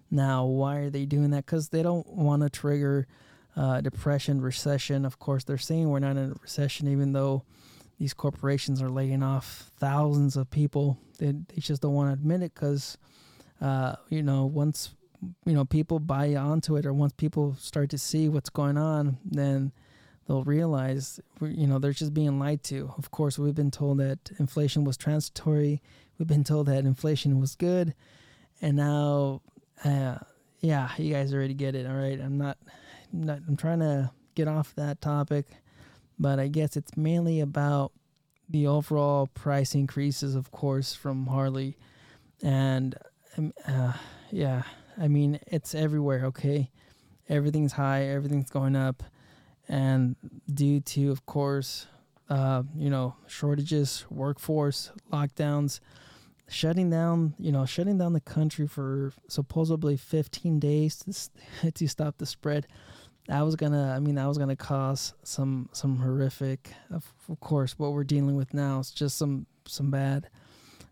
[0.09, 1.45] Now, why are they doing that?
[1.45, 3.07] Because they don't want to trigger
[3.55, 5.05] uh, depression, recession.
[5.05, 7.43] Of course, they're saying we're not in a recession, even though
[7.99, 10.97] these corporations are laying off thousands of people.
[11.17, 12.97] They, they just don't want to admit it because,
[13.59, 14.93] uh, you know, once
[15.45, 19.17] you know people buy onto it, or once people start to see what's going on,
[19.25, 19.71] then
[20.27, 22.93] they'll realize you know they're just being lied to.
[22.97, 25.81] Of course, we've been told that inflation was transitory.
[26.19, 27.95] We've been told that inflation was good,
[28.61, 29.41] and now
[29.83, 30.17] uh,
[30.59, 31.85] yeah, you guys already get it.
[31.85, 32.57] All right, I'm not,
[33.13, 35.45] I'm not, I'm trying to get off that topic,
[36.19, 37.91] but I guess it's mainly about
[38.49, 41.77] the overall price increases, of course, from Harley,
[42.41, 42.95] and
[43.37, 43.93] um, uh,
[44.31, 44.63] yeah,
[44.97, 46.25] I mean it's everywhere.
[46.25, 46.71] Okay,
[47.29, 49.03] everything's high, everything's going up,
[49.67, 50.15] and
[50.51, 51.87] due to, of course,
[52.29, 55.79] uh, you know, shortages, workforce, lockdowns,
[56.49, 60.97] shutting down, you know, shutting down the country for supposedly 15 days
[61.61, 62.67] to, to stop the spread.
[63.27, 66.71] That was gonna, I mean, that was gonna cause some some horrific.
[66.89, 70.29] Of, of course, what we're dealing with now is just some some bad,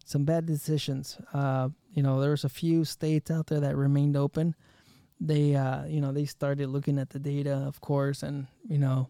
[0.04, 1.18] some bad decisions.
[1.34, 4.54] Uh, you know, there's a few states out there that remained open.
[5.22, 9.08] They, uh, you know, they started looking at the data, of course, and you know,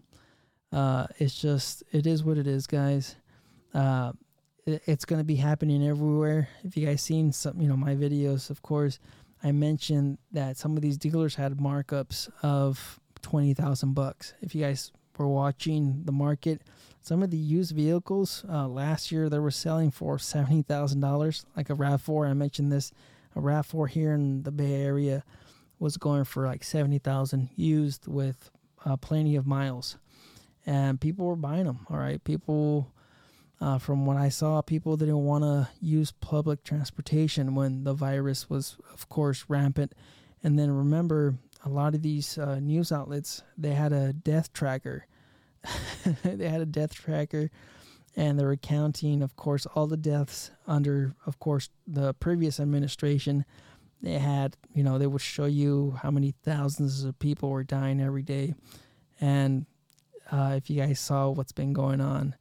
[0.72, 3.16] uh, it's just it is what it is, guys.
[3.74, 4.12] Uh,
[4.66, 6.50] it's going to be happening everywhere.
[6.64, 9.00] If you guys seen some, you know, my videos, of course,
[9.44, 14.34] I mentioned that some of these dealers had markups of twenty thousand bucks.
[14.42, 16.62] If you guys were watching the market,
[17.02, 21.46] some of the used vehicles uh, last year they were selling for seventy thousand dollars,
[21.56, 22.26] like a Rav Four.
[22.26, 22.92] I mentioned this,
[23.36, 25.24] a Rav Four here in the Bay Area
[25.78, 28.50] was going for like seventy thousand used with
[28.84, 29.98] uh, plenty of miles
[30.66, 31.86] and people were buying them.
[31.90, 32.92] All right, people.
[33.66, 38.48] Uh, from what I saw, people didn't want to use public transportation when the virus
[38.48, 39.96] was, of course, rampant.
[40.44, 45.08] And then remember, a lot of these uh, news outlets they had a death tracker.
[46.24, 47.50] they had a death tracker,
[48.16, 53.46] and they were counting, of course, all the deaths under, of course, the previous administration.
[54.00, 58.00] They had, you know, they would show you how many thousands of people were dying
[58.00, 58.54] every day,
[59.20, 59.66] and
[60.32, 62.36] uh, if you guys saw what's been going on,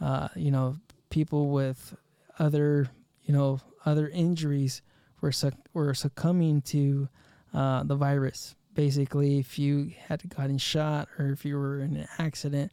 [0.00, 0.76] uh, you know,
[1.10, 1.94] people with
[2.38, 2.88] other,
[3.24, 4.82] you know, other injuries
[5.20, 7.08] were suc- were succumbing to
[7.54, 8.54] uh, the virus.
[8.74, 12.72] Basically, if you had gotten shot or if you were in an accident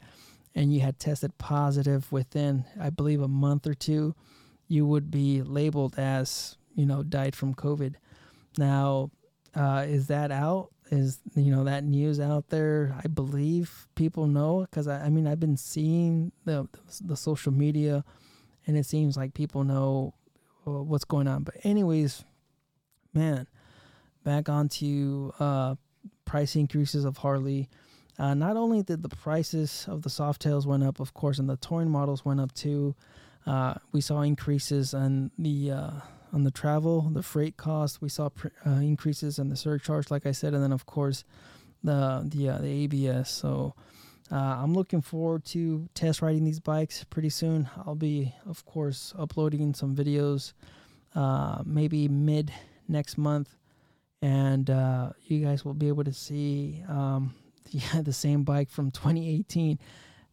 [0.54, 4.14] and you had tested positive within, I believe, a month or two,
[4.68, 7.94] you would be labeled as, you know, died from COVID.
[8.56, 9.10] Now,
[9.54, 10.70] uh, is that out?
[10.90, 15.26] Is you know that news out there i believe people know because I, I mean
[15.26, 16.68] i've been seeing the
[17.00, 18.04] the social media
[18.68, 20.14] and it seems like people know
[20.66, 21.42] uh, what's going on.
[21.42, 22.24] But anyways
[23.14, 23.48] man
[24.22, 25.74] back onto uh
[26.24, 27.68] price increases of harley.
[28.18, 31.56] Uh, not only did the prices of the softails went up of course and the
[31.56, 32.94] touring models went up too
[33.46, 35.90] uh, we saw increases on the uh,
[36.32, 38.00] on the travel, the freight cost.
[38.00, 41.24] We saw pr- uh, increases in the surcharge, like I said, and then of course
[41.82, 43.30] the the uh, the ABS.
[43.30, 43.74] So
[44.30, 47.68] uh, I'm looking forward to test riding these bikes pretty soon.
[47.86, 50.52] I'll be, of course, uploading some videos,
[51.14, 52.52] uh, maybe mid
[52.88, 53.56] next month,
[54.20, 57.34] and uh, you guys will be able to see um,
[58.02, 59.78] the, same bike from 2018.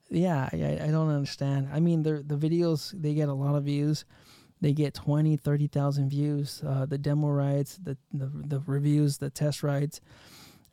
[0.09, 1.69] Yeah, I, I don't understand.
[1.73, 4.05] I mean, the the videos they get a lot of views
[4.65, 9.61] they get 20 30,000 views uh, the demo rides the, the, the reviews the test
[9.61, 10.01] rides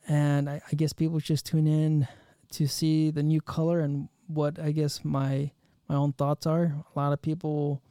[0.08, 2.08] and I, I, guess people just tune in
[2.52, 5.50] to see the new color and what I guess my
[5.88, 6.74] my own thoughts are.
[6.94, 7.82] A lot of people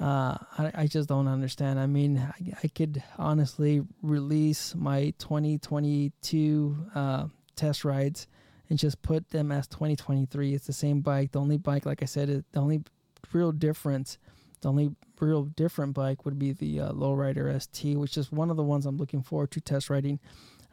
[0.00, 1.78] uh, I, I just don't understand.
[1.78, 8.26] I mean I, I could honestly release my 2022 uh, test rides
[8.68, 11.32] and just put them as 2023 it's the same bike.
[11.32, 12.82] The only bike like I said it, the only
[13.32, 14.18] real difference
[14.60, 18.56] the only real different bike would be the uh, Lowrider ST, which is one of
[18.56, 20.18] the ones I'm looking forward to test riding.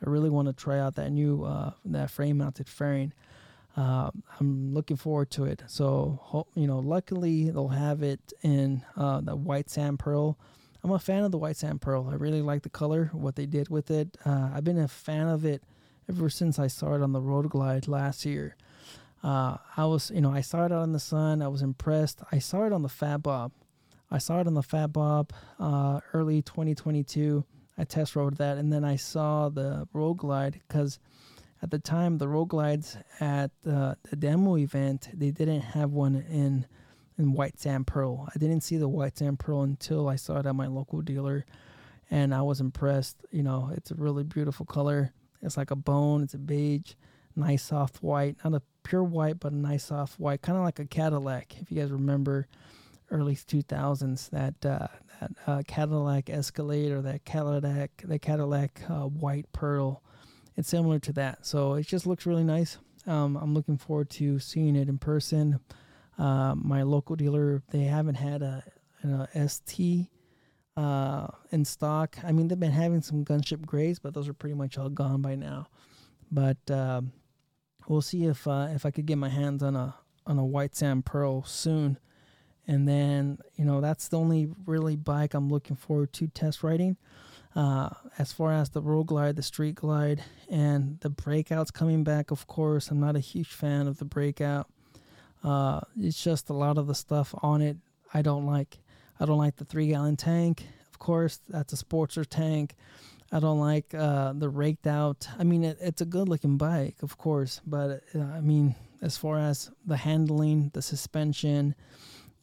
[0.06, 3.14] I really want to try out that new uh, that frame mounted fairing.
[3.76, 5.64] Uh, I'm looking forward to it.
[5.68, 10.38] So you know, luckily they'll have it in uh, the white sand pearl.
[10.84, 12.10] I'm a fan of the white sand pearl.
[12.12, 14.18] I really like the color, what they did with it.
[14.26, 15.64] Uh, I've been a fan of it
[16.10, 18.58] ever since I saw it on the Road Glide last year.
[19.24, 21.42] Uh, I was, you know, I saw it out in the sun.
[21.42, 22.20] I was impressed.
[22.34, 23.54] I saw it on the Fat Bob.
[24.12, 27.44] I saw it on the Fat Bob uh, early 2022.
[27.78, 31.00] I test rode that, and then I saw the Road Glide because
[31.62, 36.16] at the time the Road Glides at the, the demo event they didn't have one
[36.16, 36.66] in
[37.18, 38.28] in white sand pearl.
[38.34, 41.46] I didn't see the white sand pearl until I saw it at my local dealer,
[42.10, 43.18] and I was impressed.
[43.32, 45.14] You know, it's a really beautiful color.
[45.42, 46.24] It's like a bone.
[46.24, 46.94] It's a beige,
[47.36, 50.80] nice soft white, not a pure white, but a nice soft white, kind of like
[50.80, 51.56] a Cadillac.
[51.60, 52.48] If you guys remember
[53.14, 54.88] early 2000s that uh,
[55.22, 60.04] that uh, Cadillac Escalade or that Cadillac the Cadillac uh, White Pearl.
[60.58, 62.78] It's similar to that, so it just looks really nice.
[63.08, 65.60] Um, I'm looking forward to seeing it in person.
[66.18, 68.64] Uh, my local dealer they haven't had a,
[69.04, 70.10] a ST
[70.76, 72.18] uh, in stock.
[72.24, 75.22] I mean they've been having some gunship grays, but those are pretty much all gone
[75.22, 75.68] by now.
[76.32, 77.14] But um,
[77.88, 79.96] we'll see if uh, if I could get my hands on a
[80.26, 82.00] on a white sand pearl soon.
[82.68, 86.98] And then, you know, that's the only really bike I'm looking forward to test riding.
[87.56, 92.32] Uh, as far as the road glide, the street glide, and the breakouts coming back,
[92.32, 94.68] of course, I'm not a huge fan of the breakout.
[95.44, 97.78] Uh, it's just a lot of the stuff on it
[98.14, 98.78] I don't like.
[99.20, 100.66] I don't like the three gallon tank.
[100.90, 102.76] Of course, that's a Sportster tank.
[103.32, 105.28] I don't like uh, the raked out.
[105.40, 109.18] I mean, it, it's a good looking bike, of course, but uh, I mean, as
[109.18, 111.76] far as the handling, the suspension,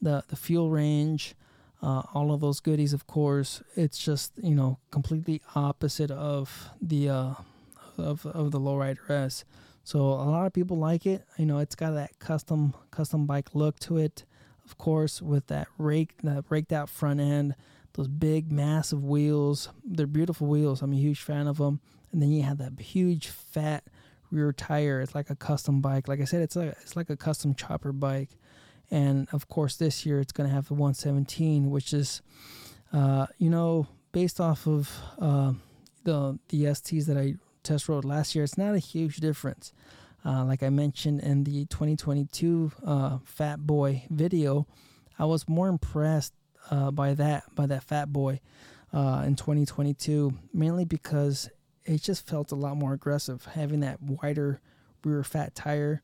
[0.01, 1.34] the the fuel range,
[1.82, 7.09] uh, all of those goodies, of course, it's just you know completely opposite of the
[7.09, 7.34] uh,
[7.98, 9.44] of of the lowrider S.
[9.84, 11.24] So a lot of people like it.
[11.38, 14.24] You know, it's got that custom custom bike look to it.
[14.64, 17.55] Of course, with that rake that raked out front end,
[17.94, 19.70] those big massive wheels.
[19.84, 20.82] They're beautiful wheels.
[20.82, 21.80] I'm a huge fan of them.
[22.12, 23.84] And then you have that huge fat
[24.30, 25.01] rear tire.
[25.01, 26.09] It's like a custom bike.
[26.09, 28.30] Like I said, it's like it's like a custom chopper bike.
[28.91, 32.22] And of course, this year it's going to have the 117, which is,
[32.93, 35.53] uh, you know, based off of uh,
[36.05, 38.45] the the STs that I test rode last year.
[38.45, 39.72] It's not a huge difference.
[40.24, 44.66] Uh, like I mentioned in the 2022 uh, Fat Boy video,
[45.18, 46.34] I was more impressed
[46.70, 48.41] uh, by that by that Fat Boy
[48.93, 51.49] uh, in 2022, mainly because
[51.84, 54.61] it just felt a lot more aggressive, having that wider
[55.05, 56.03] rear fat tire.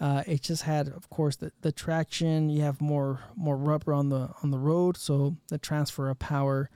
[0.00, 2.50] Uh, it just had, of course, the, the traction.
[2.50, 6.70] You have more more rubber on the on the road, so the transfer of power.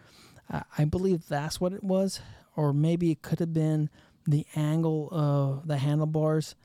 [0.77, 2.21] I believe that's what it was,
[2.57, 3.89] or maybe it could have been
[4.27, 6.57] the angle of the handlebars.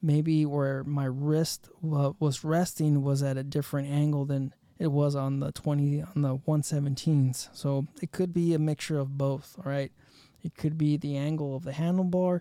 [0.00, 5.40] Maybe where my wrist was resting was at a different angle than it was on
[5.40, 7.48] the 20 on the 117s.
[7.52, 9.92] So it could be a mixture of both, all right?
[10.42, 12.40] It could be the angle of the handlebar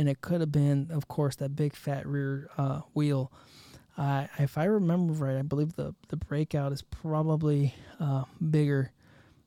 [0.00, 3.30] and it could have been of course that big fat rear uh, wheel.
[3.98, 8.92] Uh, if I remember right, I believe the the breakout is probably uh, bigger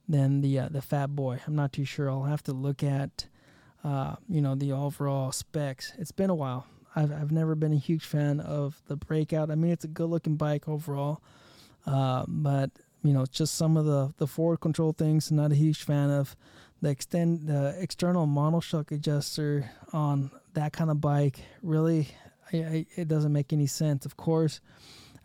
[0.07, 1.39] than the uh, the Fat Boy.
[1.47, 2.07] I'm not too sure.
[2.07, 3.25] I'll have to look at
[3.83, 5.93] uh, you know the overall specs.
[5.97, 6.67] It's been a while.
[6.95, 9.49] I've I've never been a huge fan of the breakout.
[9.49, 11.23] I mean, it's a good looking bike overall,
[11.87, 12.69] uh, but
[13.01, 15.31] you know, just some of the the forward control things.
[15.31, 16.35] Not a huge fan of
[16.83, 21.39] the extend the external monoshock adjuster on that kind of bike.
[21.61, 22.07] Really,
[22.51, 24.05] I, I, it doesn't make any sense.
[24.05, 24.61] Of course.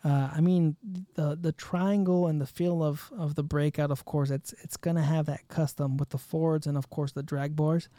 [0.01, 0.77] Uh, I mean
[1.15, 3.91] the the triangle and the feel of, of the breakout.
[3.91, 7.23] Of course, it's it's gonna have that custom with the forwards and of course the
[7.23, 7.89] drag bars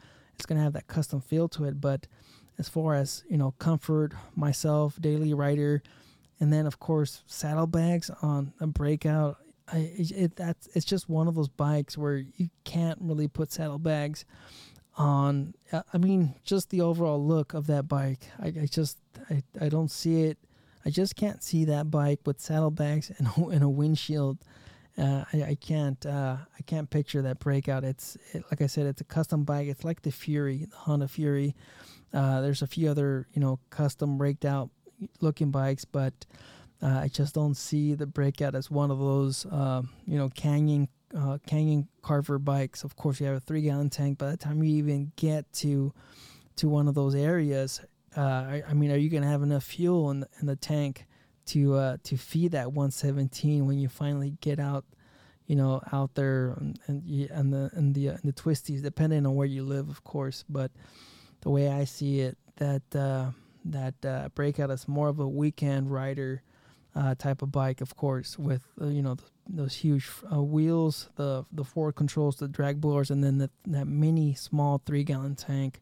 [0.41, 1.81] it's to have that custom feel to it.
[1.81, 2.07] But
[2.59, 5.83] as far as, you know, comfort, myself, daily rider,
[6.41, 9.37] and then of course saddlebags on a breakout,
[9.69, 14.25] I, it, that's it's just one of those bikes where you can't really put saddlebags
[15.01, 15.55] on.
[15.93, 18.29] I mean, just the overall look of that bike.
[18.39, 18.99] I, I just
[19.31, 20.39] I, I don't see it.
[20.85, 24.39] I just can't see that bike with saddlebags and, and a windshield
[24.99, 27.85] uh, I, I, can't uh, I can't picture that breakout.
[27.85, 29.69] It's it, like I said, it's a custom bike.
[29.69, 31.55] It's like the Fury, the Honda Fury.
[32.13, 34.71] Uh, there's a few other you know custom raked out
[35.21, 36.27] looking bikes, but
[36.83, 40.89] uh, I just don't see the breakout as one of those um, you know Canyon
[41.17, 42.85] uh, Canyon Carver bikes.
[42.85, 44.19] Of course, you have a three gallon tank.
[44.19, 45.93] By the time you even get to
[46.57, 47.81] to one of those areas,
[48.17, 51.07] uh, I, I, mean, are you gonna have enough fuel in the, in the tank?
[51.51, 54.85] to uh, to feed that 117 when you finally get out,
[55.47, 59.27] you know, out there and and, and the and the uh, and the twisties, depending
[59.27, 60.45] on where you live, of course.
[60.49, 60.71] But
[61.41, 63.31] the way I see it, that uh,
[63.65, 66.43] that uh, breakout is more of a weekend rider
[66.95, 69.17] uh, type of bike, of course, with you know
[69.57, 73.87] those huge uh, wheels, the the forward controls, the drag blowers, and then the, that
[73.87, 75.81] mini small three gallon tank.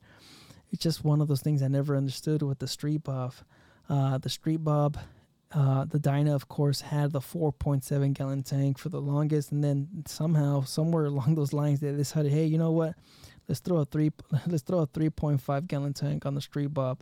[0.71, 3.35] It's just one of those things I never understood with the Street Bob.
[3.89, 4.99] Uh, the Street Bob
[5.53, 9.89] uh, the Dyna, of course, had the 4.7 gallon tank for the longest, and then
[10.07, 12.95] somehow, somewhere along those lines, they decided, hey, you know what?
[13.49, 14.13] Let's throw a three,
[14.47, 17.01] let's throw a 3.5 gallon tank on the Street Bob,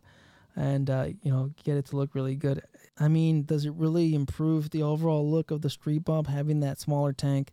[0.55, 2.63] and uh, you know, get it to look really good.
[2.99, 6.81] I mean, does it really improve the overall look of the Street Bob having that
[6.81, 7.53] smaller tank?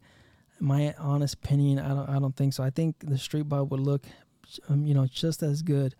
[0.63, 2.63] my honest opinion, I don't, I don't think so.
[2.63, 4.05] I think the Street Bob would look,
[4.69, 5.95] um, you know, just as good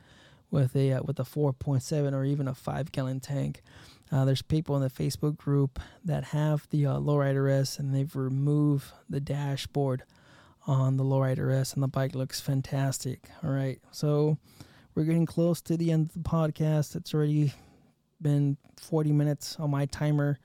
[0.51, 3.61] with a uh, with a 4.7 or even a five gallon tank.
[4.11, 8.15] Uh, there's people in the Facebook group that have the uh, Lowrider S and they've
[8.15, 10.03] removed the dashboard
[10.67, 13.29] on the Lowrider S and the bike looks fantastic.
[13.43, 14.37] All right, so
[14.95, 16.95] we're getting close to the end of the podcast.
[16.95, 17.53] It's already
[18.23, 20.39] been 40 minutes on my timer.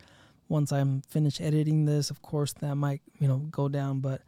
[0.49, 4.23] Once I'm finished editing this, of course, that might you know go down, but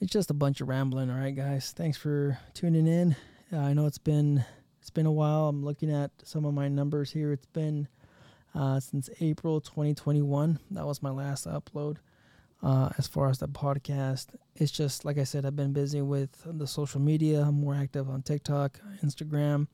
[0.00, 1.10] it's just a bunch of rambling.
[1.10, 3.16] All right, guys, thanks for tuning in.
[3.52, 4.44] Uh, I know it's been
[4.80, 5.48] it's been a while.
[5.48, 7.32] I'm looking at some of my numbers here.
[7.32, 7.88] It's been
[8.54, 10.58] uh, since April 2021.
[10.72, 11.96] That was my last upload.
[12.62, 16.30] Uh, as far as the podcast, it's just like I said, I've been busy with
[16.44, 17.42] the social media.
[17.42, 19.68] I'm more active on TikTok, Instagram.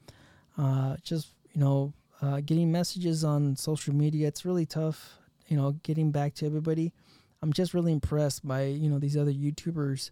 [0.58, 1.92] Uh, just you know,
[2.22, 4.28] uh, getting messages on social media.
[4.28, 5.18] It's really tough
[5.52, 6.94] you know, getting back to everybody,
[7.42, 10.10] I'm just really impressed by you know these other YouTubers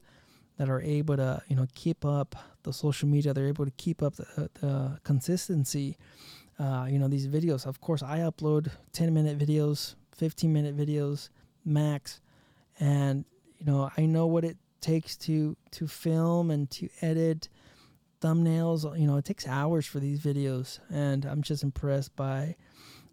[0.59, 3.33] that are able to you know keep up the social media.
[3.33, 5.97] They're able to keep up the, the consistency.
[6.59, 7.65] Uh, you know these videos.
[7.65, 11.31] Of course, I upload 10 minute videos, 15 minute videos
[11.65, 12.21] max,
[12.79, 13.25] and
[13.59, 17.49] you know I know what it takes to to film and to edit
[18.21, 18.99] thumbnails.
[18.99, 22.57] You know it takes hours for these videos, and I'm just impressed by.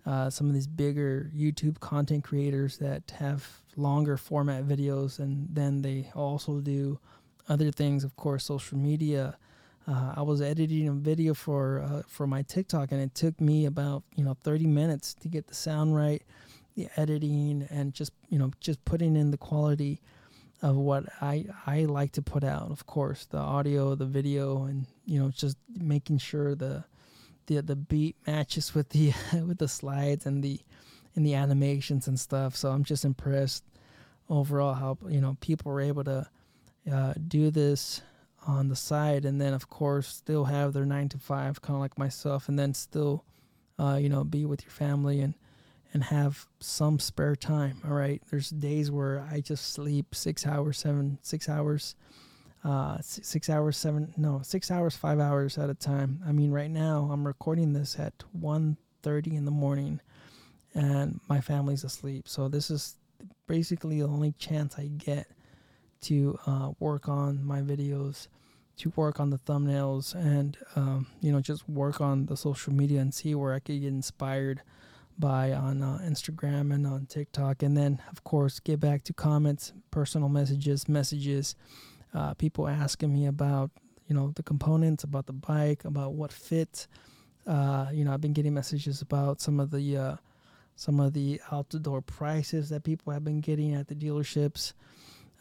[0.05, 3.45] Uh, some of these bigger YouTube content creators that have
[3.75, 6.97] longer format videos, and then they also do
[7.49, 9.37] other things, of course, social media.
[9.87, 13.65] Uh, I was editing a video for uh, for my TikTok, and it took me
[13.65, 16.23] about you know 30 minutes to get the sound right,
[16.75, 20.01] the editing, and just you know just putting in the quality
[20.61, 22.71] of what I I like to put out.
[22.71, 26.83] Of course, the audio, the video, and you know just making sure the
[27.45, 30.59] the the beat matches with the with the slides and the
[31.15, 32.55] and the animations and stuff.
[32.55, 33.63] So I'm just impressed
[34.29, 36.27] overall how you know people were able to
[36.91, 38.01] uh, do this
[38.47, 41.81] on the side, and then of course still have their nine to five, kind of
[41.81, 43.25] like myself, and then still,
[43.77, 45.33] uh, you know, be with your family and
[45.93, 47.81] and have some spare time.
[47.85, 51.95] All right, there's days where I just sleep six hours, seven, six hours,
[52.63, 56.21] uh, six hours, seven, no, six hours, five hours at a time.
[56.27, 60.01] I mean, right now I'm recording this at 1.30 in the morning,
[60.73, 62.27] and my family's asleep.
[62.27, 62.95] So this is
[63.47, 65.27] basically the only chance I get
[66.01, 68.27] to uh, work on my videos,
[68.77, 72.99] to work on the thumbnails, and um, you know just work on the social media
[72.99, 74.61] and see where I could get inspired
[75.19, 79.73] by on uh, Instagram and on TikTok, and then of course get back to comments,
[79.91, 81.55] personal messages, messages,
[82.13, 83.71] uh, people asking me about
[84.07, 86.87] you know the components, about the bike, about what fits.
[87.45, 90.15] Uh, you know I've been getting messages about some of the uh,
[90.75, 94.73] some of the outdoor prices that people have been getting at the dealerships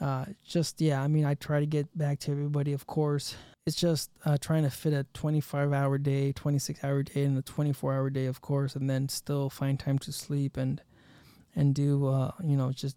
[0.00, 3.36] uh, just yeah, I mean, I try to get back to everybody, of course.
[3.66, 7.42] It's just uh, trying to fit a 25 hour day, 26 hour day, and a
[7.42, 10.80] 24 hour day, of course, and then still find time to sleep and
[11.56, 12.96] and do uh, you know just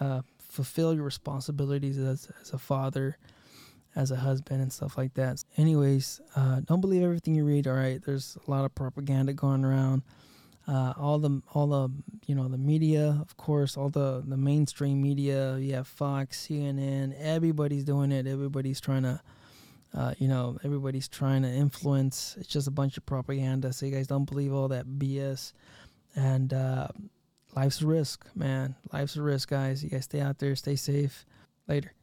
[0.00, 3.18] uh, fulfill your responsibilities as as a father,
[3.94, 5.44] as a husband, and stuff like that.
[5.58, 7.66] Anyways, uh, don't believe everything you read.
[7.66, 10.02] All right, there's a lot of propaganda going around
[10.68, 11.90] uh, all the all the
[12.26, 15.56] you know the media, of course, all the the mainstream media.
[15.58, 17.14] You have Fox, CNN.
[17.20, 18.26] Everybody's doing it.
[18.26, 19.20] Everybody's trying to,
[19.94, 22.36] uh, you know, everybody's trying to influence.
[22.38, 23.72] It's just a bunch of propaganda.
[23.72, 25.52] So you guys don't believe all that BS.
[26.14, 26.88] And uh,
[27.54, 28.74] life's a risk, man.
[28.92, 29.82] Life's a risk, guys.
[29.82, 31.24] You guys stay out there, stay safe.
[31.66, 31.95] Later.